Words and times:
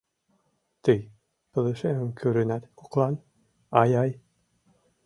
Тый 0.83 0.99
пылышемым 1.51 2.09
кӱрынат 2.19 2.63
коклан, 2.79 3.15
ай-ай! 3.81 4.11